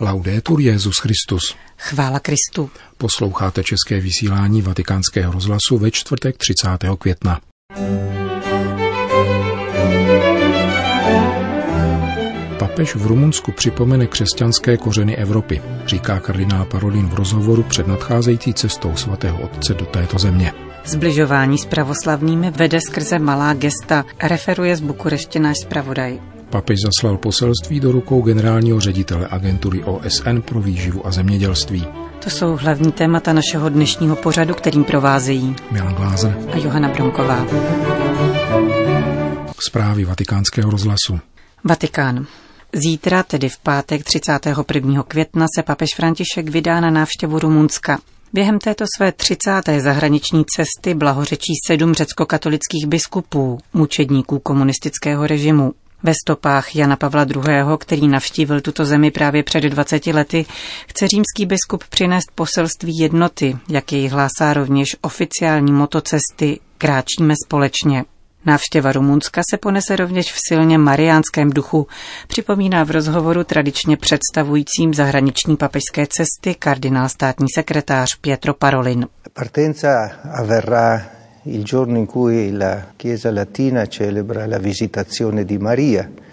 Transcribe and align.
Laudetur 0.00 0.60
Jezus 0.60 0.94
Christus. 0.98 1.56
Chvála 1.78 2.20
Kristu. 2.20 2.70
Posloucháte 2.98 3.62
české 3.64 4.00
vysílání 4.00 4.62
Vatikánského 4.62 5.32
rozhlasu 5.32 5.78
ve 5.78 5.90
čtvrtek 5.90 6.36
30. 6.36 6.68
května. 6.98 7.40
Papež 12.58 12.94
v 12.94 13.06
Rumunsku 13.06 13.52
připomene 13.52 14.06
křesťanské 14.06 14.76
kořeny 14.76 15.16
Evropy, 15.16 15.62
říká 15.86 16.20
kardinál 16.20 16.64
Parolin 16.64 17.08
v 17.08 17.14
rozhovoru 17.14 17.62
před 17.62 17.86
nadcházející 17.86 18.54
cestou 18.54 18.96
svatého 18.96 19.42
otce 19.42 19.74
do 19.74 19.86
této 19.86 20.18
země. 20.18 20.52
Zbližování 20.84 21.58
s 21.58 21.66
pravoslavnými 21.66 22.50
vede 22.50 22.78
skrze 22.80 23.18
malá 23.18 23.54
gesta, 23.54 24.04
referuje 24.22 24.76
z 24.76 24.80
Bukurešti 24.80 25.38
náš 25.38 25.56
zpravodaj. 25.62 26.20
Papež 26.54 26.78
zaslal 26.80 27.16
poselství 27.16 27.80
do 27.80 27.92
rukou 27.92 28.22
generálního 28.22 28.80
ředitele 28.80 29.28
agentury 29.30 29.84
OSN 29.84 30.40
pro 30.44 30.60
výživu 30.60 31.06
a 31.06 31.10
zemědělství. 31.10 31.86
To 32.24 32.30
jsou 32.30 32.56
hlavní 32.56 32.92
témata 32.92 33.32
našeho 33.32 33.68
dnešního 33.68 34.16
pořadu, 34.16 34.54
kterým 34.54 34.84
provázejí 34.84 35.56
Milan 35.70 35.94
Glázer 35.94 36.38
a 36.52 36.56
Johana 36.56 36.88
Bromková. 36.88 37.46
Zprávy 39.66 40.04
vatikánského 40.04 40.70
rozhlasu. 40.70 41.20
Vatikán. 41.64 42.26
Zítra, 42.72 43.22
tedy 43.22 43.48
v 43.48 43.58
pátek 43.58 44.04
31. 44.04 45.02
května, 45.02 45.46
se 45.56 45.62
papež 45.62 45.88
František 45.96 46.48
vydá 46.48 46.80
na 46.80 46.90
návštěvu 46.90 47.38
Rumunska. 47.38 47.98
Během 48.32 48.58
této 48.58 48.84
své 48.96 49.12
30. 49.12 49.62
zahraniční 49.78 50.44
cesty 50.56 50.94
blahořečí 50.94 51.52
sedm 51.66 51.94
řecko-katolických 51.94 52.86
biskupů, 52.86 53.58
mučedníků 53.72 54.38
komunistického 54.38 55.26
režimu. 55.26 55.72
Ve 56.04 56.12
stopách 56.14 56.76
Jana 56.76 56.96
Pavla 56.96 57.26
II., 57.34 57.44
který 57.78 58.08
navštívil 58.08 58.60
tuto 58.60 58.84
zemi 58.84 59.10
právě 59.10 59.42
před 59.42 59.60
20 59.60 60.06
lety, 60.06 60.46
chce 60.88 61.08
římský 61.08 61.46
biskup 61.46 61.84
přinést 61.84 62.30
poselství 62.34 62.98
jednoty, 62.98 63.56
jak 63.68 63.92
jej 63.92 64.08
hlásá 64.08 64.52
rovněž 64.52 64.96
oficiální 65.00 65.72
motocesty 65.72 66.60
Kráčíme 66.78 67.34
společně. 67.46 68.04
Návštěva 68.46 68.92
Rumunska 68.92 69.40
se 69.50 69.58
ponese 69.58 69.96
rovněž 69.96 70.32
v 70.32 70.38
silně 70.48 70.78
mariánském 70.78 71.50
duchu, 71.50 71.86
připomíná 72.28 72.84
v 72.84 72.90
rozhovoru 72.90 73.44
tradičně 73.44 73.96
představujícím 73.96 74.94
zahraniční 74.94 75.56
papežské 75.56 76.06
cesty 76.06 76.54
kardinál 76.58 77.08
státní 77.08 77.46
sekretář 77.54 78.08
Pietro 78.20 78.54
Parolin. 78.54 79.06
Partenza 79.32 80.10
avverrà 80.38 81.13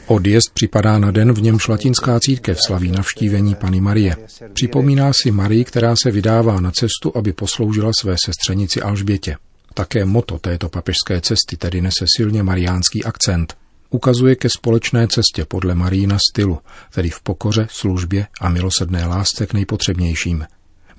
Odjezd 0.08 0.54
připadá 0.54 1.00
na 1.00 1.12
den, 1.12 1.34
v 1.34 1.42
němž 1.42 1.68
latinská 1.68 2.20
církev 2.20 2.58
slaví 2.68 2.92
navštívení 2.92 3.56
Pany 3.56 3.82
Marie. 3.82 4.16
Připomíná 4.54 5.12
si 5.14 5.32
Marii, 5.32 5.64
která 5.64 5.96
se 6.04 6.12
vydává 6.12 6.60
na 6.62 6.72
cestu, 6.72 7.18
aby 7.18 7.34
posloužila 7.34 7.92
své 8.00 8.16
sestřenici 8.26 8.82
Alžbětě. 8.82 9.36
Také 9.74 10.06
moto 10.06 10.40
této 10.40 10.70
papežské 10.70 11.22
cesty 11.22 11.58
tedy 11.58 11.82
nese 11.82 12.06
silně 12.18 12.44
mariánský 12.44 13.04
akcent. 13.04 13.58
Ukazuje 13.90 14.36
ke 14.36 14.50
společné 14.50 15.08
cestě 15.08 15.46
podle 15.46 15.76
Marína 15.76 16.18
stylu, 16.32 16.60
tedy 16.94 17.10
v 17.10 17.22
pokoře, 17.22 17.68
službě 17.70 18.28
a 18.42 18.50
milosedné 18.50 19.06
lásce 19.06 19.46
k 19.46 19.54
nejpotřebnějším. 19.54 20.46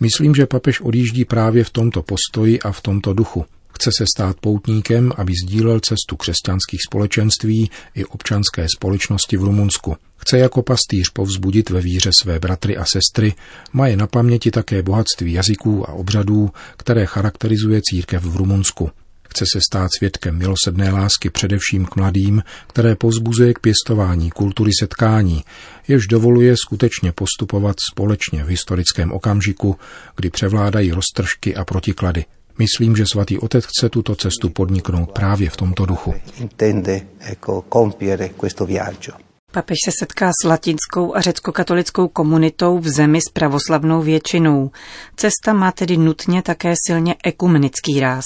Myslím, 0.01 0.35
že 0.35 0.47
papež 0.47 0.81
odjíždí 0.81 1.25
právě 1.25 1.65
v 1.65 1.71
tomto 1.71 2.03
postoji 2.03 2.61
a 2.61 2.73
v 2.73 2.81
tomto 2.81 3.13
duchu, 3.13 3.45
Chce 3.75 3.91
se 3.99 4.05
stát 4.17 4.37
poutníkem, 4.41 5.13
aby 5.17 5.33
sdílel 5.45 5.81
cestu 5.81 6.17
křesťanských 6.17 6.81
společenství 6.89 7.71
i 7.95 8.05
občanské 8.05 8.67
společnosti 8.77 9.37
v 9.37 9.43
Rumunsku. 9.43 9.97
Chce 10.17 10.39
jako 10.39 10.63
pastýř 10.63 11.11
povzbudit 11.13 11.71
ve 11.71 11.81
víře 11.81 12.11
své 12.21 12.39
bratry 12.39 12.77
a 12.77 12.85
sestry, 12.85 13.35
má 13.73 13.87
je 13.87 13.97
na 13.97 14.07
paměti 14.07 14.51
také 14.51 14.83
bohatství 14.83 15.33
jazyků 15.33 15.91
a 15.91 15.93
obřadů, 15.93 16.51
které 16.77 17.07
charakterizuje 17.07 17.81
církev 17.85 18.23
v 18.25 18.37
Rumunsku. 18.37 18.91
Chce 19.29 19.45
se 19.53 19.59
stát 19.71 19.91
svědkem 19.99 20.39
milosedné 20.39 20.91
lásky 20.91 21.31
především 21.31 21.87
k 21.87 21.97
mladým, 21.97 22.43
které 22.67 22.97
povzbuzuje 22.97 23.55
k 23.55 23.59
pěstování 23.59 24.31
kultury 24.31 24.71
setkání, 24.81 25.45
jež 25.89 26.07
dovoluje 26.07 26.55
skutečně 26.57 27.13
postupovat 27.13 27.77
společně 27.93 28.45
v 28.45 28.49
historickém 28.49 29.13
okamžiku, 29.13 29.77
kdy 30.17 30.31
převládají 30.31 30.93
roztržky 30.93 31.57
a 31.57 31.65
protiklady– 31.65 32.25
Myslím, 32.59 32.97
že 32.97 33.05
svatý 33.13 33.39
otec 33.39 33.65
chce 33.65 33.89
tuto 33.89 34.17
cestu 34.17 34.51
podniknout 34.51 35.13
právě 35.13 35.51
v 35.51 35.57
tomto 35.57 35.87
duchu. 35.87 36.15
Papež 39.53 39.77
se 39.85 39.91
setká 39.99 40.31
s 40.43 40.47
latinskou 40.47 41.17
a 41.17 41.21
řecko-katolickou 41.21 42.09
komunitou 42.09 42.79
v 42.79 42.89
zemi 42.89 43.21
s 43.21 43.31
pravoslavnou 43.33 44.03
většinou. 44.03 44.71
Cesta 45.17 45.53
má 45.53 45.73
tedy 45.73 45.97
nutně 45.97 46.43
také 46.43 46.75
silně 46.87 47.15
ekumenický 47.25 48.01
ráz. 48.01 48.25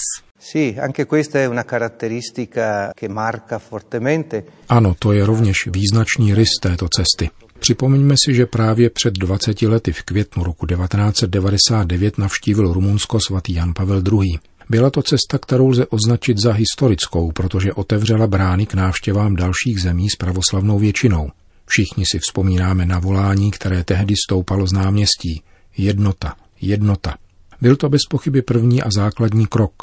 Ano, 4.69 4.95
to 4.99 5.11
je 5.11 5.25
rovněž 5.25 5.67
význačný 5.67 6.33
rys 6.33 6.49
této 6.61 6.87
cesty. 6.89 7.29
Připomeňme 7.59 8.15
si, 8.25 8.33
že 8.33 8.45
právě 8.45 8.89
před 8.89 9.13
20 9.13 9.61
lety 9.61 9.91
v 9.91 10.03
květnu 10.03 10.43
roku 10.43 10.65
1999 10.65 12.17
navštívil 12.17 12.73
Rumunsko 12.73 13.19
svatý 13.19 13.53
Jan 13.53 13.73
Pavel 13.73 14.03
II. 14.11 14.39
Byla 14.69 14.89
to 14.89 15.01
cesta, 15.01 15.37
kterou 15.37 15.67
lze 15.67 15.85
označit 15.85 16.37
za 16.37 16.53
historickou, 16.53 17.31
protože 17.31 17.73
otevřela 17.73 18.27
brány 18.27 18.65
k 18.65 18.73
návštěvám 18.73 19.35
dalších 19.35 19.81
zemí 19.81 20.09
s 20.09 20.15
pravoslavnou 20.15 20.79
většinou. 20.79 21.29
Všichni 21.65 22.03
si 22.11 22.19
vzpomínáme 22.19 22.85
na 22.85 22.99
volání, 22.99 23.51
které 23.51 23.83
tehdy 23.83 24.13
stoupalo 24.27 24.67
z 24.67 24.73
náměstí. 24.73 25.41
Jednota, 25.77 26.35
jednota. 26.61 27.15
Byl 27.61 27.75
to 27.75 27.89
bez 27.89 28.01
pochyby 28.09 28.41
první 28.41 28.83
a 28.83 28.89
základní 28.91 29.47
krok. 29.47 29.73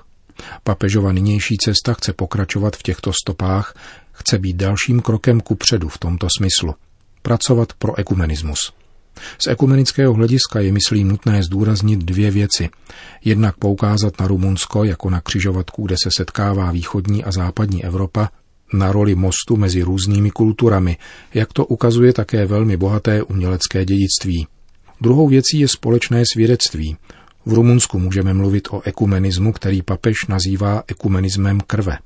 Papežova 0.65 1.13
nynější 1.13 1.57
cesta 1.57 1.95
chce 1.95 2.13
pokračovat 2.13 2.77
v 2.77 2.83
těchto 2.83 3.13
stopách, 3.13 3.75
chce 4.13 4.39
být 4.39 4.57
dalším 4.57 5.01
krokem 5.01 5.41
ku 5.41 5.55
předu 5.55 5.89
v 5.89 5.99
tomto 5.99 6.27
smyslu 6.39 6.75
pracovat 7.25 7.73
pro 7.73 7.99
ekumenismus. 7.99 8.59
Z 9.45 9.47
ekumenického 9.47 10.15
hlediska 10.15 10.61
je, 10.61 10.73
myslím, 10.73 11.09
nutné 11.09 11.43
zdůraznit 11.43 11.99
dvě 11.99 12.31
věci. 12.31 12.69
Jednak 13.25 13.57
poukázat 13.57 14.21
na 14.21 14.27
Rumunsko 14.27 14.85
jako 14.85 15.11
na 15.11 15.21
křižovatku, 15.21 15.87
kde 15.87 15.97
se 16.03 16.11
setkává 16.17 16.71
východní 16.71 17.25
a 17.25 17.33
západní 17.33 17.85
Evropa, 17.85 18.29
na 18.73 18.93
roli 18.93 19.15
mostu 19.15 19.57
mezi 19.57 19.83
různými 19.83 20.31
kulturami, 20.31 20.97
jak 21.35 21.53
to 21.53 21.67
ukazuje 21.67 22.13
také 22.13 22.47
velmi 22.47 22.77
bohaté 22.77 23.23
umělecké 23.23 23.85
dědictví. 23.85 24.47
Druhou 25.01 25.29
věcí 25.29 25.61
je 25.61 25.69
společné 25.69 26.23
svědectví. 26.33 26.97
V 27.47 27.53
Rumunsku 27.53 27.99
můžeme 27.99 28.35
mluvit 28.35 28.69
o 28.71 28.83
ekumenismu, 28.85 29.53
který 29.53 29.83
papež 29.83 30.17
nazývá 30.29 30.83
ekumenismem 30.87 31.61
krve. 31.61 31.99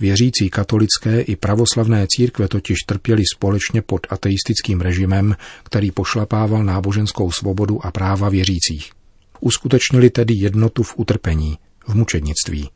Věřící 0.00 0.50
katolické 0.50 1.20
i 1.20 1.36
pravoslavné 1.36 2.06
církve 2.08 2.48
totiž 2.48 2.78
trpěli 2.86 3.22
společně 3.34 3.82
pod 3.82 4.06
ateistickým 4.10 4.80
režimem, 4.80 5.36
který 5.62 5.90
pošlapával 5.90 6.64
náboženskou 6.64 7.30
svobodu 7.30 7.86
a 7.86 7.90
práva 7.90 8.28
věřících. 8.28 8.90
Uskutečnili 9.40 10.10
tedy 10.10 10.34
jednotu 10.36 10.82
v 10.82 10.94
utrpení, 10.96 11.58
v 11.86 11.94
mučednictví. 11.94 12.70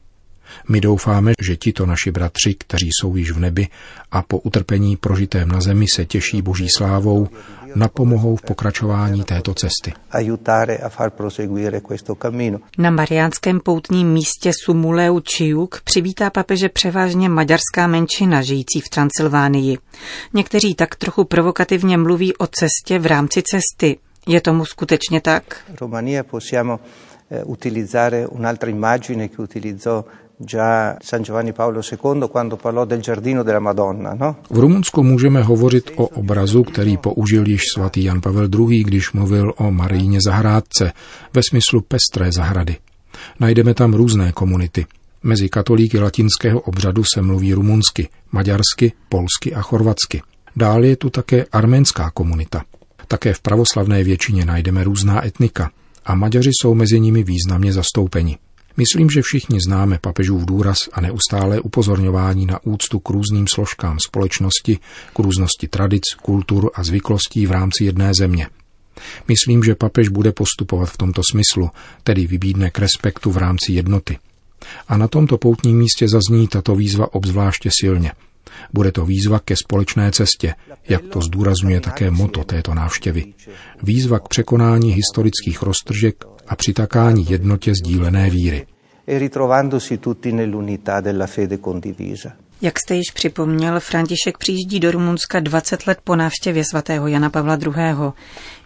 My 0.69 0.81
doufáme, 0.81 1.33
že 1.43 1.57
tito 1.57 1.87
naši 1.87 2.11
bratři, 2.11 2.55
kteří 2.55 2.89
jsou 2.93 3.17
již 3.17 3.31
v 3.31 3.41
nebi 3.41 3.69
a 4.11 4.23
po 4.23 4.39
utrpení 4.39 4.97
prožitém 4.97 5.49
na 5.49 5.61
zemi 5.61 5.85
se 5.95 6.05
těší 6.05 6.43
boží 6.43 6.69
slávou, 6.77 7.29
napomohou 7.75 8.37
v 8.37 8.43
pokračování 8.43 9.25
této 9.25 9.55
cesty. 9.55 9.93
Na 12.79 12.91
mariánském 12.91 13.61
poutním 13.61 14.13
místě 14.13 14.53
Sumuleu 14.65 15.21
Čiuk 15.21 15.81
přivítá 15.85 16.31
papeže 16.31 16.69
převážně 16.69 17.29
maďarská 17.29 17.87
menšina 17.87 18.43
žijící 18.43 18.81
v 18.81 18.89
Transylvánii. 18.89 19.79
Někteří 20.35 20.75
tak 20.75 20.97
trochu 20.97 21.25
provokativně 21.25 21.99
mluví 21.99 22.37
o 22.37 22.47
cestě 22.47 22.99
v 22.99 23.07
rámci 23.07 23.43
cesty. 23.43 23.99
Je 24.27 24.41
tomu 24.41 24.65
skutečně 24.65 25.21
tak? 25.21 25.57
Romania 25.81 26.23
possiamo 26.23 26.81
eh, 27.31 27.45
utilizzare 27.45 28.27
un'altra 28.27 28.71
immagine 28.71 29.29
che 29.29 29.43
utilizzò 29.43 30.05
già 30.39 30.97
San 31.01 31.23
Giovanni 31.23 31.53
Paolo 31.53 31.81
II 31.81 32.29
quando 32.31 32.57
parlò 32.57 32.85
del 32.85 33.01
giardino 33.01 33.43
della 33.43 33.59
Madonna, 33.59 34.15
no? 34.15 34.37
V 34.51 34.59
Rumunsku 34.59 35.03
můžeme 35.03 35.43
hovořit 35.43 35.91
o 35.97 36.07
obrazu, 36.07 36.63
který 36.63 36.97
použil 36.97 37.49
již 37.49 37.63
svatý 37.75 38.05
Jan 38.05 38.21
Pavel 38.21 38.49
II, 38.59 38.85
když 38.85 39.13
mluvil 39.13 39.53
o 39.57 39.71
Marijně 39.71 40.19
zahrádce 40.25 40.93
ve 41.35 41.41
smyslu 41.49 41.81
pestré 41.81 42.33
zahrady. 42.33 42.77
Najdeme 43.41 43.75
tam 43.75 43.95
různé 43.95 44.33
komunity. 44.33 44.87
Mezi 45.23 45.49
katolíky 45.49 45.99
latinského 45.99 46.61
obřadu 46.61 47.03
se 47.15 47.23
mluví 47.23 47.55
rumunsky, 47.55 48.09
maďarsky, 48.33 48.93
polsky 49.09 49.55
a 49.55 49.63
chorvatsky. 49.63 50.23
Dále 50.57 50.87
je 50.87 50.97
tu 50.97 51.11
také 51.11 51.45
arménská 51.53 52.11
komunita. 52.11 52.65
Také 53.09 53.35
v 53.35 53.41
pravoslavné 53.41 54.05
většině 54.05 54.45
najdeme 54.45 54.85
různá 54.85 55.27
etnika 55.27 55.71
a 56.05 56.15
Maďaři 56.15 56.51
jsou 56.53 56.75
mezi 56.75 57.01
nimi 57.01 57.23
významně 57.23 57.73
zastoupeni. 57.73 58.39
Myslím, 58.79 59.11
že 59.11 59.23
všichni 59.23 59.61
známe 59.61 59.99
papežův 59.99 60.45
důraz 60.45 60.79
a 60.93 61.01
neustále 61.01 61.61
upozorňování 61.61 62.47
na 62.47 62.65
úctu 62.65 62.99
k 62.99 63.11
různým 63.11 63.47
složkám 63.55 63.99
společnosti, 64.07 64.79
k 65.15 65.19
různosti 65.19 65.69
tradic, 65.69 66.03
kultur 66.23 66.71
a 66.75 66.85
zvyklostí 66.85 67.47
v 67.47 67.51
rámci 67.51 67.85
jedné 67.85 68.15
země. 68.15 68.47
Myslím, 69.29 69.65
že 69.65 69.75
papež 69.75 70.09
bude 70.09 70.33
postupovat 70.33 70.91
v 70.91 70.97
tomto 70.97 71.23
smyslu, 71.31 71.71
tedy 72.03 72.27
vybídne 72.27 72.71
k 72.71 72.79
respektu 72.79 73.31
v 73.31 73.37
rámci 73.37 73.73
jednoty. 73.73 74.19
A 74.89 74.97
na 74.97 75.09
tomto 75.09 75.39
poutním 75.39 75.79
místě 75.79 76.09
zazní 76.09 76.49
tato 76.49 76.77
výzva 76.77 77.15
obzvláště 77.15 77.71
silně. 77.81 78.13
Bude 78.73 78.93
to 78.93 79.07
výzva 79.07 79.39
ke 79.39 79.57
společné 79.57 80.13
cestě, 80.13 80.55
jak 80.89 81.03
to 81.13 81.21
zdůrazňuje 81.21 81.81
také 81.81 82.11
moto 82.11 82.45
této 82.45 82.75
návštěvy. 82.75 83.35
Výzva 83.83 84.19
k 84.19 84.29
překonání 84.29 84.93
historických 84.93 85.63
roztržek 85.63 86.25
a 86.49 86.57
přitakání 86.57 87.27
jednotě 87.29 87.73
sdílené 87.75 88.31
víry. 88.31 88.67
E 89.07 89.19
ritrovandosi 89.19 89.99
tutti 89.99 90.33
nell'unità 90.33 91.01
della 91.01 91.27
fede 91.27 91.59
condivisa. 91.59 92.33
Jak 92.63 92.79
jste 92.79 92.95
již 92.95 93.11
připomněl, 93.15 93.81
František 93.81 94.39
přijíždí 94.39 94.81
do 94.81 94.91
Rumunska 94.91 95.41
20 95.41 95.87
let 95.87 95.99
po 96.05 96.17
návštěvě 96.17 96.65
svatého 96.65 97.09
Jana 97.09 97.31
Pavla 97.31 97.59
II. 97.63 97.73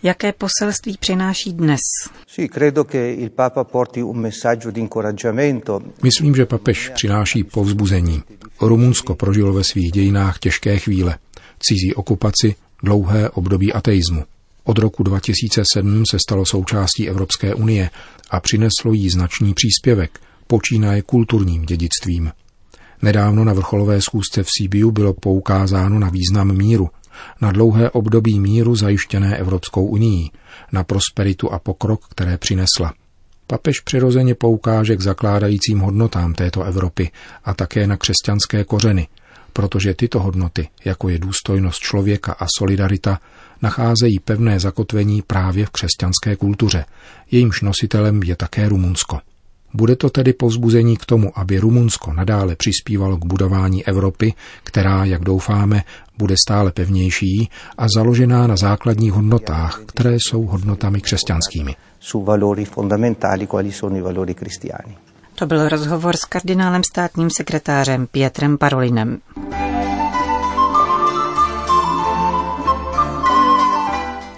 Jaké 0.02 0.32
poselství 0.32 0.96
přináší 1.00 1.52
dnes? 1.52 1.80
Myslím, 6.02 6.34
že 6.34 6.46
papež 6.46 6.88
přináší 6.88 7.44
povzbuzení. 7.44 8.22
Rumunsko 8.60 9.14
prožilo 9.14 9.52
ve 9.52 9.64
svých 9.64 9.92
dějinách 9.92 10.38
těžké 10.38 10.78
chvíle, 10.78 11.18
cizí 11.58 11.94
okupaci, 11.94 12.54
dlouhé 12.82 13.30
období 13.30 13.72
ateismu. 13.72 14.24
Od 14.64 14.78
roku 14.78 15.02
2007 15.02 16.02
se 16.10 16.16
stalo 16.28 16.46
součástí 16.46 17.08
Evropské 17.08 17.54
unie 17.54 17.90
a 18.30 18.40
přineslo 18.40 18.92
jí 18.92 19.10
značný 19.10 19.54
příspěvek, 19.54 20.20
počínaje 20.46 21.02
kulturním 21.02 21.62
dědictvím. 21.62 22.32
Nedávno 23.02 23.44
na 23.44 23.52
vrcholové 23.52 24.00
schůzce 24.00 24.42
v 24.42 24.48
Sibiu 24.58 24.90
bylo 24.90 25.12
poukázáno 25.14 25.98
na 25.98 26.08
význam 26.08 26.56
míru, 26.56 26.90
na 27.40 27.52
dlouhé 27.52 27.90
období 27.90 28.40
míru 28.40 28.76
zajištěné 28.76 29.36
Evropskou 29.36 29.86
unii, 29.86 30.30
na 30.72 30.84
prosperitu 30.84 31.52
a 31.52 31.58
pokrok, 31.58 32.06
které 32.08 32.38
přinesla. 32.38 32.92
Papež 33.46 33.80
přirozeně 33.80 34.34
poukáže 34.34 34.96
k 34.96 35.00
zakládajícím 35.00 35.78
hodnotám 35.78 36.34
této 36.34 36.62
Evropy 36.62 37.10
a 37.44 37.54
také 37.54 37.86
na 37.86 37.96
křesťanské 37.96 38.64
kořeny, 38.64 39.08
protože 39.52 39.94
tyto 39.94 40.20
hodnoty, 40.20 40.68
jako 40.84 41.08
je 41.08 41.18
důstojnost 41.18 41.80
člověka 41.80 42.32
a 42.32 42.46
solidarita, 42.58 43.20
nacházejí 43.62 44.18
pevné 44.18 44.60
zakotvení 44.60 45.22
právě 45.22 45.66
v 45.66 45.70
křesťanské 45.70 46.36
kultuře. 46.36 46.84
Jejímž 47.30 47.60
nositelem 47.60 48.22
je 48.22 48.36
také 48.36 48.68
Rumunsko. 48.68 49.18
Bude 49.74 49.96
to 49.96 50.10
tedy 50.10 50.32
povzbuzení 50.32 50.96
k 50.96 51.04
tomu, 51.06 51.38
aby 51.38 51.58
Rumunsko 51.58 52.12
nadále 52.12 52.56
přispívalo 52.56 53.16
k 53.16 53.24
budování 53.24 53.86
Evropy, 53.86 54.34
která, 54.64 55.04
jak 55.04 55.24
doufáme, 55.24 55.82
bude 56.18 56.34
stále 56.46 56.72
pevnější 56.72 57.50
a 57.78 57.86
založená 57.96 58.46
na 58.46 58.56
základních 58.56 59.12
hodnotách, 59.12 59.80
které 59.86 60.14
jsou 60.14 60.42
hodnotami 60.42 61.00
křesťanskými. 61.00 61.76
To 65.34 65.46
byl 65.46 65.68
rozhovor 65.68 66.16
s 66.16 66.24
kardinálem 66.24 66.82
státním 66.84 67.28
sekretářem 67.36 68.06
Pietrem 68.06 68.58
Parolinem. 68.58 69.18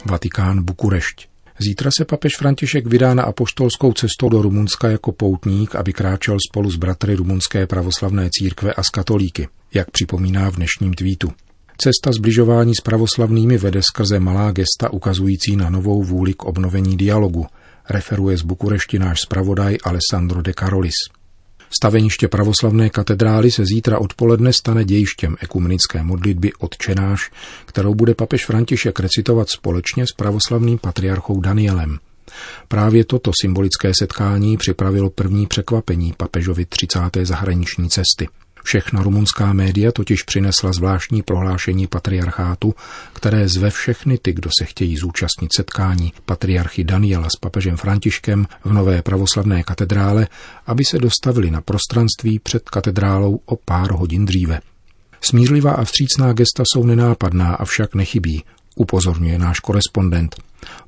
Vatikán 0.07 0.63
Bukurešť. 0.63 1.29
Zítra 1.59 1.91
se 1.99 2.05
papež 2.05 2.37
František 2.37 2.87
vydá 2.87 3.15
na 3.15 3.23
apoštolskou 3.23 3.93
cestou 3.93 4.29
do 4.29 4.43
Rumunska 4.43 4.91
jako 4.91 5.13
poutník, 5.13 5.75
aby 5.75 5.93
kráčel 5.93 6.37
spolu 6.51 6.71
s 6.71 6.77
bratry 6.77 7.15
rumunské 7.15 7.67
pravoslavné 7.67 8.29
církve 8.31 8.73
a 8.73 8.83
s 8.83 8.89
katolíky, 8.91 9.49
jak 9.75 9.91
připomíná 9.91 10.51
v 10.51 10.57
dnešním 10.57 10.95
tweetu. 10.95 11.33
Cesta 11.79 12.13
zbližování 12.13 12.75
s 12.75 12.81
pravoslavnými 12.81 13.59
vede 13.59 13.83
skrze 13.83 14.21
malá 14.21 14.51
gesta 14.51 14.93
ukazující 14.93 15.57
na 15.57 15.71
novou 15.71 16.03
vůli 16.03 16.35
k 16.35 16.45
obnovení 16.45 16.97
dialogu, 16.97 17.47
referuje 17.91 18.39
z 18.39 18.43
Bukurešti 18.43 18.99
náš 18.99 19.21
zpravodaj 19.21 19.77
Alessandro 19.85 20.43
de 20.43 20.53
Carolis. 20.59 20.95
Staveniště 21.77 22.29
pravoslavné 22.29 22.91
katedrály 22.91 23.51
se 23.51 23.65
zítra 23.67 23.99
odpoledne 23.99 24.53
stane 24.53 24.85
dějištěm 24.85 25.37
ekumenické 25.41 26.03
modlitby 26.03 26.53
Otčenáš, 26.59 27.31
kterou 27.67 27.95
bude 27.95 28.15
papež 28.15 28.47
František 28.47 29.01
recitovat 29.01 29.49
společně 29.49 30.07
s 30.07 30.13
pravoslavným 30.13 30.79
patriarchou 30.79 31.41
Danielem. 31.41 31.99
Právě 32.69 33.05
toto 33.05 33.31
symbolické 33.41 33.93
setkání 33.99 34.57
připravilo 34.57 35.11
první 35.11 35.47
překvapení 35.47 36.15
papežovi 36.17 36.65
30. 36.65 37.01
zahraniční 37.23 37.91
cesty. 37.91 38.29
Všechna 38.65 39.03
rumunská 39.03 39.53
média 39.53 39.93
totiž 39.93 40.23
přinesla 40.23 40.73
zvláštní 40.73 41.23
prohlášení 41.23 41.87
patriarchátu, 41.87 42.75
které 43.13 43.49
zve 43.49 43.71
všechny 43.71 44.19
ty, 44.19 44.33
kdo 44.33 44.51
se 44.59 44.65
chtějí 44.65 44.97
zúčastnit 44.97 45.53
setkání 45.57 46.13
patriarchy 46.27 46.85
Daniela 46.85 47.29
s 47.29 47.37
papežem 47.41 47.77
Františkem 47.77 48.47
v 48.65 48.73
nové 48.73 49.03
pravoslavné 49.03 49.63
katedrále, 49.63 50.29
aby 50.67 50.85
se 50.85 50.99
dostavili 50.99 51.51
na 51.51 51.61
prostranství 51.61 52.39
před 52.39 52.71
katedrálou 52.71 53.41
o 53.47 53.57
pár 53.57 53.93
hodin 53.93 54.25
dříve. 54.25 54.61
Smířlivá 55.21 55.73
a 55.73 55.85
vstřícná 55.85 56.33
gesta 56.33 56.63
jsou 56.67 56.85
nenápadná, 56.85 57.55
avšak 57.55 57.95
nechybí, 57.95 58.45
upozorňuje 58.77 59.39
náš 59.39 59.61
korespondent. 59.61 60.37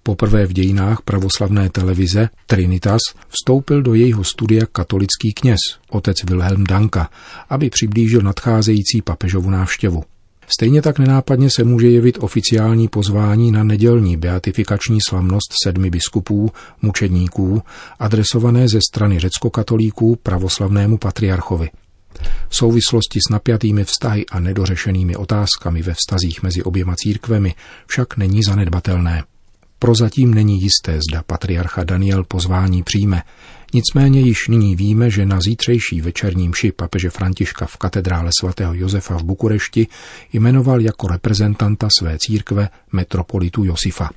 Poprvé 0.03 0.47
v 0.47 0.53
dějinách 0.53 1.03
pravoslavné 1.03 1.71
televize 1.71 2.29
Trinitas 2.47 3.01
vstoupil 3.29 3.83
do 3.83 3.95
jejího 3.95 4.25
studia 4.25 4.67
katolický 4.73 5.33
kněz, 5.33 5.59
otec 5.91 6.17
Wilhelm 6.25 6.65
Danka, 6.65 7.11
aby 7.49 7.71
přiblížil 7.71 8.21
nadcházející 8.21 9.03
papežovu 9.03 9.51
návštěvu. 9.51 10.05
Stejně 10.49 10.83
tak 10.83 10.99
nenápadně 10.99 11.49
se 11.51 11.65
může 11.65 11.89
jevit 11.89 12.19
oficiální 12.21 12.89
pozvání 12.89 13.53
na 13.53 13.65
nedělní 13.65 14.17
beatifikační 14.17 14.99
slavnost 15.09 15.55
sedmi 15.65 15.91
biskupů, 15.91 16.51
mučedníků, 16.83 17.63
adresované 17.99 18.67
ze 18.73 18.79
strany 18.91 19.19
řeckokatolíků 19.19 20.17
pravoslavnému 20.23 20.99
patriarchovi. 20.99 21.71
V 22.49 22.57
souvislosti 22.57 23.21
s 23.29 23.31
napjatými 23.31 23.85
vztahy 23.85 24.27
a 24.27 24.41
nedořešenými 24.41 25.17
otázkami 25.17 25.83
ve 25.83 25.95
vztazích 25.95 26.43
mezi 26.43 26.63
oběma 26.63 26.95
církvemi 26.97 27.55
však 27.87 28.17
není 28.17 28.43
zanedbatelné. 28.43 29.23
Prozatím 29.79 30.35
není 30.35 30.63
jisté, 30.63 30.99
zda 31.11 31.23
patriarcha 31.23 31.85
Daniel 31.85 32.25
pozvání 32.25 32.83
přijme, 32.83 33.23
nicméně 33.75 34.21
již 34.21 34.49
nyní 34.49 34.77
víme, 34.77 35.11
že 35.11 35.27
na 35.27 35.41
zítřejší 35.41 36.01
večerní 36.01 36.49
mši 36.49 36.73
papeže 36.73 37.11
Františka 37.11 37.67
v 37.67 37.77
katedrále 37.77 38.31
svatého 38.41 38.75
Josefa 38.75 39.19
v 39.19 39.23
Bukurešti 39.23 39.87
jmenoval 40.33 40.81
jako 40.81 41.09
reprezentanta 41.09 41.89
své 41.99 42.17
církve 42.19 42.69
metropolitu 42.93 43.65
Josifa. 43.65 44.11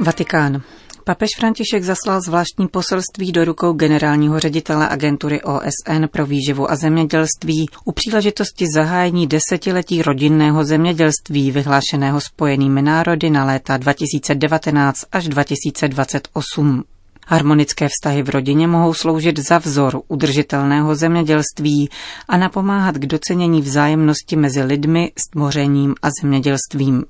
Vatikán. 0.00 0.62
Papež 1.06 1.28
František 1.38 1.84
zaslal 1.84 2.20
zvláštní 2.20 2.68
poselství 2.68 3.32
do 3.32 3.44
rukou 3.44 3.72
generálního 3.72 4.40
ředitele 4.40 4.88
agentury 4.88 5.42
OSN 5.42 6.04
pro 6.10 6.26
výživu 6.26 6.70
a 6.70 6.76
zemědělství 6.76 7.66
u 7.84 7.92
příležitosti 7.92 8.66
zahájení 8.74 9.26
desetiletí 9.26 10.02
rodinného 10.02 10.64
zemědělství 10.64 11.50
vyhlášeného 11.50 12.20
spojenými 12.20 12.82
národy 12.82 13.30
na 13.30 13.44
léta 13.44 13.76
2019 13.76 15.00
až 15.12 15.28
2028. 15.28 16.84
Harmonické 17.26 17.88
vztahy 17.88 18.22
v 18.22 18.28
rodině 18.28 18.66
mohou 18.66 18.94
sloužit 18.94 19.38
za 19.38 19.58
vzor 19.58 20.00
udržitelného 20.08 20.94
zemědělství 20.94 21.88
a 22.28 22.36
napomáhat 22.36 22.94
k 22.94 23.06
docenění 23.06 23.60
vzájemnosti 23.60 24.36
mezi 24.36 24.62
lidmi, 24.62 25.12
stvořením 25.18 25.94
a 26.02 26.08
zemědělstvím. 26.22 27.04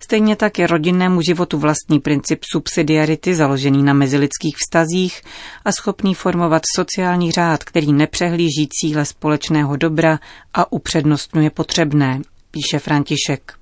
Stejně 0.00 0.36
tak 0.36 0.58
je 0.58 0.66
rodinnému 0.66 1.20
životu 1.22 1.58
vlastní 1.58 2.00
princip 2.00 2.40
subsidiarity 2.52 3.34
založený 3.34 3.82
na 3.82 3.92
mezilidských 3.92 4.56
vztazích 4.56 5.22
a 5.64 5.72
schopný 5.72 6.14
formovat 6.14 6.62
sociální 6.76 7.32
řád, 7.32 7.64
který 7.64 7.92
nepřehlíží 7.92 8.68
cíle 8.80 9.04
společného 9.04 9.76
dobra 9.76 10.18
a 10.54 10.72
upřednostňuje 10.72 11.50
potřebné, 11.50 12.20
píše 12.50 12.78
František. 12.78 13.52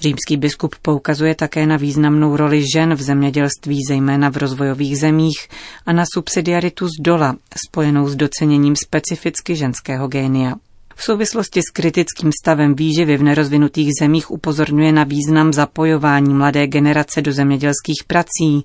Římský 0.00 0.36
biskup 0.36 0.74
poukazuje 0.82 1.34
také 1.34 1.66
na 1.66 1.76
významnou 1.76 2.36
roli 2.36 2.64
žen 2.74 2.94
v 2.94 3.02
zemědělství, 3.02 3.80
zejména 3.88 4.30
v 4.30 4.36
rozvojových 4.36 4.98
zemích, 4.98 5.48
a 5.86 5.92
na 5.92 6.04
subsidiaritu 6.14 6.88
z 6.88 7.00
dola, 7.00 7.36
spojenou 7.68 8.08
s 8.08 8.16
doceněním 8.16 8.76
specificky 8.76 9.56
ženského 9.56 10.08
génia. 10.08 10.54
V 10.96 11.02
souvislosti 11.04 11.60
s 11.60 11.70
kritickým 11.72 12.30
stavem 12.42 12.74
výživy 12.74 13.16
v 13.16 13.22
nerozvinutých 13.22 13.90
zemích 14.00 14.30
upozorňuje 14.30 14.92
na 14.92 15.04
význam 15.04 15.52
zapojování 15.52 16.34
mladé 16.34 16.66
generace 16.66 17.22
do 17.22 17.32
zemědělských 17.32 18.04
prací, 18.06 18.62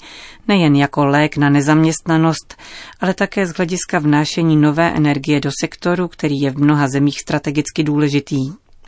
nejen 0.48 0.76
jako 0.76 1.06
lék 1.06 1.38
na 1.38 1.50
nezaměstnanost, 1.50 2.56
ale 3.00 3.14
také 3.14 3.48
z 3.48 3.54
hlediska 3.54 4.00
vnášení 4.00 4.56
nové 4.56 4.92
energie 4.92 5.40
do 5.40 5.50
sektoru, 5.62 6.08
který 6.08 6.40
je 6.40 6.52
v 6.52 6.58
mnoha 6.58 6.88
zemích 6.88 7.20
strategicky 7.20 7.84
důležitý. 7.84 8.40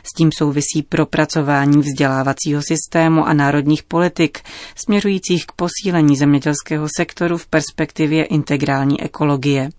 S 0.04 0.16
tím 0.16 0.30
souvisí 0.38 0.82
propracování 0.88 1.78
vzdělávacího 1.78 2.62
systému 2.62 3.26
a 3.26 3.32
národních 3.32 3.82
politik, 3.82 4.38
směřujících 4.74 5.46
k 5.46 5.52
posílení 5.52 6.16
zemědělského 6.16 6.86
sektoru 6.96 7.38
v 7.38 7.46
perspektivě 7.46 8.24
integrální 8.24 9.02
ekologie. 9.02 9.70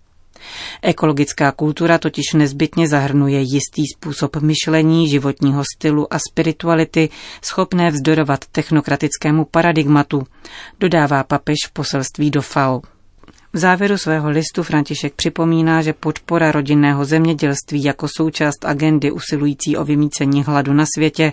Ekologická 0.82 1.52
kultura 1.52 1.98
totiž 1.98 2.24
nezbytně 2.34 2.88
zahrnuje 2.88 3.40
jistý 3.40 3.82
způsob 3.96 4.36
myšlení, 4.36 5.08
životního 5.08 5.62
stylu 5.76 6.14
a 6.14 6.18
spirituality, 6.30 7.08
schopné 7.42 7.90
vzdorovat 7.90 8.44
technokratickému 8.52 9.44
paradigmatu, 9.44 10.22
dodává 10.80 11.24
papež 11.24 11.56
v 11.68 11.72
poselství 11.72 12.30
do 12.30 12.42
FAO. 12.42 12.82
V 13.54 13.58
závěru 13.58 13.98
svého 13.98 14.30
listu 14.30 14.62
František 14.62 15.14
připomíná, 15.14 15.82
že 15.82 15.92
podpora 15.92 16.52
rodinného 16.52 17.04
zemědělství 17.04 17.84
jako 17.84 18.06
součást 18.16 18.64
agendy 18.64 19.10
usilující 19.10 19.76
o 19.76 19.84
vymícení 19.84 20.44
hladu 20.44 20.72
na 20.72 20.84
světě 20.96 21.32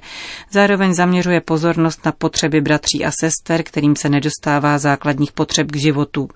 zároveň 0.51 0.93
zaměřuje 0.93 1.41
pozornost 1.41 2.05
na 2.05 2.11
potřeby 2.11 2.61
bratří 2.61 3.05
a 3.05 3.11
sester, 3.19 3.63
kterým 3.63 3.95
se 3.95 4.09
nedostává 4.09 4.77
základních 4.77 5.31
potřeb 5.31 5.71
k 5.71 5.75
životu. 5.75 6.29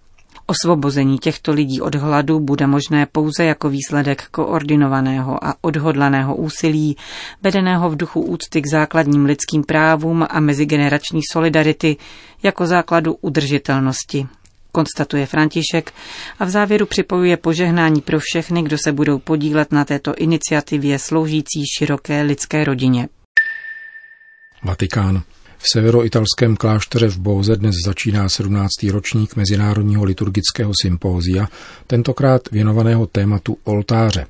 Osvobození 0.46 1.18
těchto 1.18 1.52
lidí 1.52 1.82
od 1.82 1.96
hladu 1.96 2.40
bude 2.40 2.68
možné 2.68 3.06
pouze 3.12 3.46
jako 3.46 3.70
výsledek 3.70 4.28
koordinovaného 4.32 5.46
a 5.46 5.56
odhodlaného 5.62 6.36
úsilí, 6.36 6.98
vedeného 7.42 7.90
v 7.90 7.96
duchu 7.96 8.22
úcty 8.22 8.62
k 8.62 8.68
základním 8.72 9.26
lidským 9.26 9.64
právům 9.64 10.26
a 10.30 10.40
mezigenerační 10.40 11.22
solidarity 11.32 11.98
jako 12.44 12.66
základu 12.66 13.18
udržitelnosti 13.22 14.28
konstatuje 14.74 15.26
František 15.26 15.94
a 16.40 16.46
v 16.46 16.50
závěru 16.50 16.86
připojuje 16.86 17.38
požehnání 17.38 18.02
pro 18.02 18.20
všechny, 18.20 18.64
kdo 18.64 18.78
se 18.78 18.92
budou 18.92 19.20
podílet 19.20 19.72
na 19.72 19.86
této 19.86 20.16
iniciativě 20.16 21.00
sloužící 21.00 21.64
široké 21.78 22.22
lidské 22.22 22.64
rodině. 22.64 23.08
Vatikán. 24.64 25.22
V 25.66 25.70
severoitalském 25.74 26.56
klášteře 26.56 27.08
v 27.08 27.18
Bóze 27.18 27.56
dnes 27.56 27.76
začíná 27.86 28.30
17. 28.30 28.72
ročník 28.92 29.36
Mezinárodního 29.36 30.04
liturgického 30.04 30.72
sympózia, 30.82 31.48
tentokrát 31.88 32.42
věnovaného 32.52 33.08
tématu 33.08 33.58
oltáře. 33.64 34.26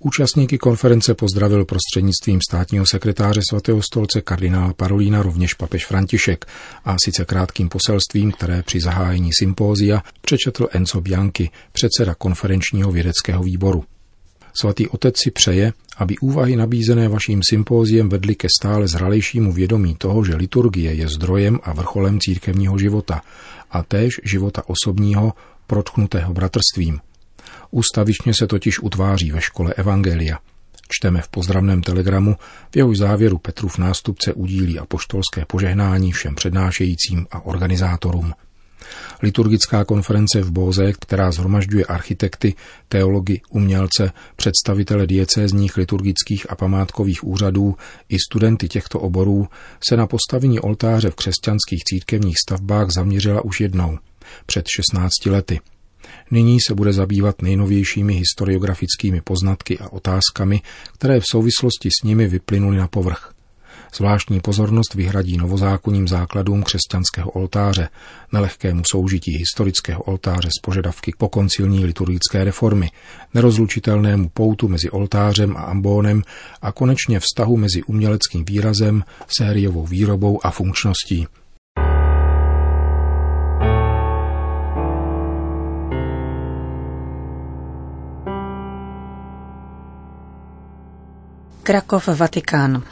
Účastníky 0.00 0.58
konference 0.58 1.14
pozdravil 1.14 1.64
prostřednictvím 1.64 2.40
státního 2.48 2.86
sekretáře 2.86 3.40
svatého 3.50 3.82
stolce 3.82 4.20
kardinála 4.20 4.72
Parolína 4.72 5.22
rovněž 5.22 5.54
papež 5.54 5.86
František 5.86 6.46
a 6.84 6.96
sice 7.04 7.24
krátkým 7.24 7.68
poselstvím, 7.68 8.32
které 8.32 8.62
při 8.62 8.80
zahájení 8.80 9.30
sympózia 9.38 10.02
přečetl 10.20 10.68
Enzo 10.72 11.00
Bianchi, 11.00 11.50
předseda 11.72 12.14
konferenčního 12.14 12.92
vědeckého 12.92 13.42
výboru. 13.42 13.84
Svatý 14.60 14.88
otec 14.88 15.14
si 15.24 15.30
přeje, 15.30 15.72
aby 15.96 16.18
úvahy 16.18 16.56
nabízené 16.56 17.08
vaším 17.08 17.40
sympóziem 17.48 18.08
vedly 18.08 18.34
ke 18.34 18.48
stále 18.58 18.88
zralejšímu 18.88 19.52
vědomí 19.52 19.94
toho, 19.94 20.24
že 20.24 20.36
liturgie 20.36 20.94
je 20.94 21.08
zdrojem 21.08 21.58
a 21.62 21.72
vrcholem 21.72 22.20
církevního 22.20 22.78
života 22.78 23.22
a 23.70 23.82
též 23.82 24.20
života 24.24 24.62
osobního, 24.66 25.32
protknutého 25.66 26.34
bratrstvím, 26.34 27.00
Ústavičně 27.70 28.34
se 28.34 28.46
totiž 28.46 28.78
utváří 28.82 29.30
ve 29.30 29.40
škole 29.40 29.74
Evangelia. 29.74 30.38
Čteme 30.88 31.22
v 31.22 31.28
pozdravném 31.28 31.82
telegramu, 31.82 32.36
v 32.70 32.76
jehož 32.76 32.98
závěru 32.98 33.38
Petrův 33.38 33.78
nástupce 33.78 34.32
udílí 34.32 34.78
apoštolské 34.78 35.44
požehnání 35.46 36.12
všem 36.12 36.34
přednášejícím 36.34 37.26
a 37.30 37.40
organizátorům. 37.40 38.32
Liturgická 39.22 39.84
konference 39.84 40.40
v 40.42 40.50
Bóze, 40.50 40.92
která 40.92 41.32
zhromažďuje 41.32 41.84
architekty, 41.84 42.54
teology, 42.88 43.40
umělce, 43.50 44.12
představitele 44.36 45.06
diecézních 45.06 45.76
liturgických 45.76 46.50
a 46.50 46.54
památkových 46.54 47.24
úřadů 47.24 47.76
i 48.08 48.16
studenty 48.18 48.68
těchto 48.68 49.00
oborů, 49.00 49.48
se 49.88 49.96
na 49.96 50.06
postavení 50.06 50.60
oltáře 50.60 51.10
v 51.10 51.14
křesťanských 51.14 51.84
církevních 51.84 52.36
stavbách 52.46 52.90
zaměřila 52.90 53.44
už 53.44 53.60
jednou, 53.60 53.98
před 54.46 54.64
16 54.68 55.26
lety– 55.26 55.60
Nyní 56.30 56.58
se 56.68 56.74
bude 56.74 56.92
zabývat 56.92 57.42
nejnovějšími 57.42 58.14
historiografickými 58.14 59.20
poznatky 59.20 59.78
a 59.78 59.92
otázkami, 59.92 60.60
které 60.94 61.20
v 61.20 61.26
souvislosti 61.30 61.88
s 61.90 62.04
nimi 62.04 62.28
vyplynuly 62.28 62.76
na 62.76 62.88
povrch. 62.88 63.35
Zvláštní 63.94 64.40
pozornost 64.40 64.94
vyhradí 64.94 65.36
novozákonním 65.36 66.08
základům 66.08 66.62
křesťanského 66.62 67.30
oltáře, 67.30 67.88
nelehkému 68.32 68.82
soužití 68.90 69.38
historického 69.38 70.02
oltáře 70.02 70.48
s 70.48 70.60
požadavky 70.62 71.12
po 71.18 71.28
koncilní 71.28 71.84
liturgické 71.84 72.44
reformy, 72.44 72.90
nerozlučitelnému 73.34 74.28
poutu 74.28 74.68
mezi 74.68 74.90
oltářem 74.90 75.56
a 75.56 75.60
ambónem 75.60 76.22
a 76.62 76.72
konečně 76.72 77.20
vztahu 77.20 77.56
mezi 77.56 77.82
uměleckým 77.82 78.44
výrazem, 78.44 79.04
sériovou 79.28 79.86
výrobou 79.86 80.46
a 80.46 80.50
funkčností. 80.50 81.26
Krakov, 91.66 92.08
Vatikán. 92.08 92.82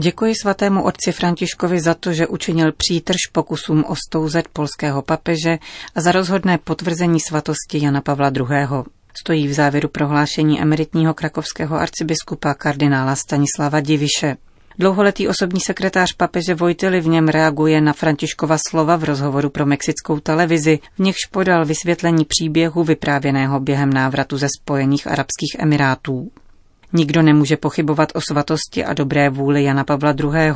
Děkuji 0.00 0.34
svatému 0.34 0.82
otci 0.82 1.12
Františkovi 1.12 1.80
za 1.80 1.94
to, 1.94 2.12
že 2.12 2.26
učinil 2.26 2.72
přítrž 2.72 3.16
pokusům 3.32 3.84
ostouzet 3.88 4.48
polského 4.48 5.02
papeže 5.02 5.58
a 5.94 6.00
za 6.00 6.12
rozhodné 6.12 6.58
potvrzení 6.58 7.20
svatosti 7.20 7.84
Jana 7.84 8.00
Pavla 8.00 8.32
II. 8.36 8.46
Stojí 9.20 9.48
v 9.48 9.52
závěru 9.52 9.88
prohlášení 9.88 10.60
emeritního 10.62 11.14
krakovského 11.14 11.76
arcibiskupa 11.76 12.54
kardinála 12.54 13.16
Stanislava 13.16 13.80
Diviše. 13.80 14.36
Dlouholetý 14.78 15.28
osobní 15.28 15.60
sekretář 15.60 16.12
papeže 16.12 16.54
Vojtily 16.54 17.00
v 17.00 17.06
něm 17.06 17.28
reaguje 17.28 17.80
na 17.80 17.92
Františkova 17.92 18.56
slova 18.68 18.96
v 18.96 19.04
rozhovoru 19.04 19.50
pro 19.50 19.66
mexickou 19.66 20.20
televizi, 20.20 20.78
v 20.94 20.98
nichž 20.98 21.26
podal 21.30 21.64
vysvětlení 21.64 22.24
příběhu 22.24 22.84
vyprávěného 22.84 23.60
během 23.60 23.92
návratu 23.92 24.38
ze 24.38 24.48
Spojených 24.60 25.06
arabských 25.06 25.56
emirátů. 25.58 26.30
Nikdo 26.92 27.22
nemůže 27.22 27.56
pochybovat 27.56 28.12
o 28.14 28.20
svatosti 28.20 28.84
a 28.84 28.94
dobré 28.94 29.30
vůli 29.30 29.64
Jana 29.64 29.84
Pavla 29.84 30.14
II. 30.20 30.52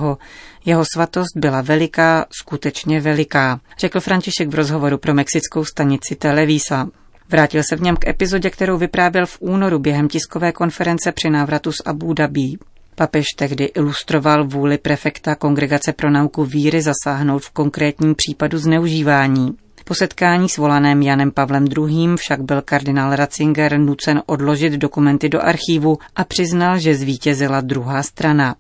Jeho 0.64 0.84
svatost 0.94 1.36
byla 1.36 1.60
veliká, 1.60 2.26
skutečně 2.40 3.00
veliká, 3.00 3.60
řekl 3.78 4.00
František 4.00 4.48
v 4.48 4.54
rozhovoru 4.54 4.98
pro 4.98 5.14
mexickou 5.14 5.64
stanici 5.64 6.16
Televisa. 6.16 6.88
Vrátil 7.28 7.62
se 7.68 7.76
v 7.76 7.80
něm 7.80 7.96
k 7.96 8.08
epizodě, 8.08 8.50
kterou 8.50 8.78
vyprávěl 8.78 9.26
v 9.26 9.38
únoru 9.40 9.78
během 9.78 10.08
tiskové 10.08 10.52
konference 10.52 11.12
při 11.12 11.30
návratu 11.30 11.72
z 11.72 11.76
Abu 11.84 12.12
Dhabi. 12.12 12.56
Papež 12.94 13.26
tehdy 13.36 13.64
ilustroval 13.64 14.44
vůli 14.44 14.78
prefekta 14.78 15.34
Kongregace 15.34 15.92
pro 15.92 16.10
nauku 16.10 16.44
víry 16.44 16.82
zasáhnout 16.82 17.42
v 17.42 17.50
konkrétním 17.50 18.14
případu 18.14 18.58
zneužívání. 18.58 19.56
Po 19.84 19.94
setkání 19.94 20.48
s 20.48 20.56
volaném 20.56 21.02
Janem 21.02 21.30
Pavlem 21.30 21.64
II. 21.78 22.16
však 22.16 22.42
byl 22.42 22.62
kardinál 22.62 23.16
Ratzinger 23.16 23.78
nucen 23.78 24.22
odložit 24.26 24.72
dokumenty 24.72 25.28
do 25.28 25.42
archívu 25.42 25.98
a 26.16 26.24
přiznal, 26.24 26.78
že 26.78 26.94
zvítězila 26.94 27.60
druhá 27.60 28.02
strana. 28.02 28.54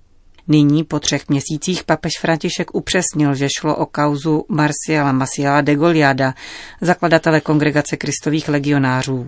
Nyní 0.48 0.84
po 0.84 1.00
třech 1.00 1.28
měsících 1.28 1.84
papež 1.84 2.12
František 2.20 2.74
upřesnil, 2.74 3.34
že 3.34 3.48
šlo 3.58 3.76
o 3.76 3.86
kauzu 3.86 4.44
Marciala 4.48 5.12
Masiala 5.12 5.60
de 5.60 5.74
Goliada, 5.74 6.34
zakladatele 6.80 7.40
kongregace 7.40 7.96
kristových 7.96 8.48
legionářů. 8.48 9.26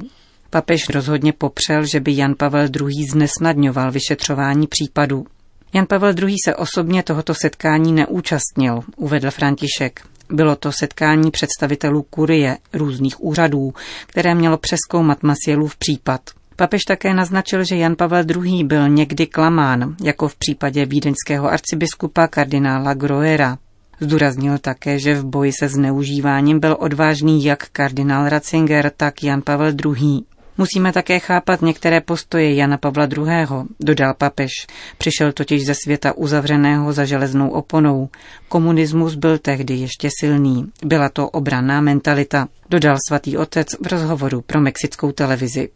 Papež 0.50 0.88
rozhodně 0.88 1.32
popřel, 1.32 1.84
že 1.92 2.00
by 2.00 2.16
Jan 2.16 2.34
Pavel 2.38 2.68
II. 2.80 3.06
znesnadňoval 3.12 3.92
vyšetřování 3.92 4.66
případu. 4.66 5.26
Jan 5.72 5.86
Pavel 5.86 6.14
II. 6.18 6.36
se 6.44 6.56
osobně 6.56 7.02
tohoto 7.02 7.34
setkání 7.34 7.92
neúčastnil, 7.92 8.80
uvedl 8.96 9.30
František. 9.30 10.00
Bylo 10.30 10.56
to 10.56 10.72
setkání 10.72 11.30
představitelů 11.30 12.02
kurie 12.02 12.58
různých 12.72 13.24
úřadů, 13.24 13.74
které 14.06 14.34
mělo 14.34 14.58
přeskoumat 14.58 15.22
Masielův 15.22 15.76
případ. 15.76 16.20
Papež 16.56 16.82
také 16.84 17.14
naznačil, 17.14 17.64
že 17.64 17.76
Jan 17.76 17.96
Pavel 17.96 18.24
II. 18.30 18.64
byl 18.64 18.88
někdy 18.88 19.26
klamán, 19.26 19.96
jako 20.02 20.28
v 20.28 20.36
případě 20.36 20.86
vídeňského 20.86 21.48
arcibiskupa 21.48 22.28
kardinála 22.28 22.94
Groera. 22.94 23.58
Zdůraznil 24.00 24.58
také, 24.58 24.98
že 24.98 25.14
v 25.14 25.24
boji 25.24 25.52
se 25.52 25.68
zneužíváním 25.68 26.60
byl 26.60 26.76
odvážný 26.80 27.44
jak 27.44 27.68
kardinál 27.68 28.28
Ratzinger, 28.28 28.92
tak 28.96 29.22
Jan 29.22 29.42
Pavel 29.42 29.72
II. 29.84 30.22
Musíme 30.58 30.92
také 30.92 31.18
chápat 31.18 31.62
některé 31.62 32.00
postoje 32.00 32.54
Jana 32.54 32.78
Pavla 32.78 33.04
II., 33.16 33.46
dodal 33.80 34.14
papež. 34.14 34.50
Přišel 34.98 35.32
totiž 35.32 35.66
ze 35.66 35.74
světa 35.84 36.16
uzavřeného 36.16 36.92
za 36.92 37.04
železnou 37.04 37.48
oponou. 37.50 38.08
Komunismus 38.48 39.14
byl 39.14 39.38
tehdy 39.38 39.74
ještě 39.74 40.08
silný. 40.20 40.66
Byla 40.84 41.08
to 41.08 41.28
obraná 41.28 41.80
mentalita, 41.80 42.48
dodal 42.70 42.96
svatý 43.08 43.36
otec 43.36 43.68
v 43.82 43.86
rozhovoru 43.86 44.40
pro 44.40 44.60
mexickou 44.60 45.12
televizi. 45.12 45.68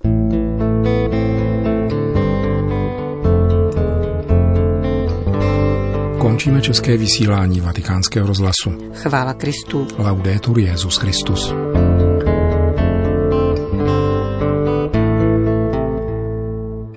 Končíme 6.18 6.60
české 6.60 6.96
vysílání 6.96 7.60
vatikánského 7.60 8.26
rozhlasu. 8.26 8.70
Chvála 8.94 9.34
Kristu. 9.34 9.86
Laudetur 9.98 10.58
Jezus 10.58 10.96
Christus. 10.96 11.54